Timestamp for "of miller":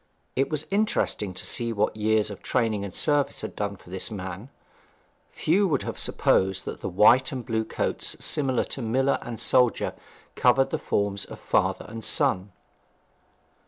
8.15-9.19